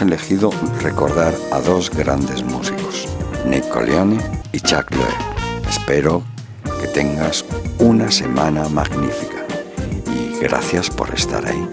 Elegido 0.03 0.51
recordar 0.83 1.33
a 1.53 1.61
dos 1.61 1.91
grandes 1.91 2.43
músicos, 2.43 3.09
Nick 3.47 3.69
Colione 3.69 4.19
y 4.53 4.61
Chuck 4.61 4.91
Loeb. 4.91 5.69
Espero 5.69 6.23
que 6.81 6.89
tengas 6.89 7.45
una 7.79 8.11
semana 8.11 8.69
magnífica 8.69 9.47
y 10.07 10.39
gracias 10.41 10.91
por 10.91 11.13
estar 11.15 11.47
ahí. 11.47 11.69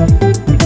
Thank 0.00 0.59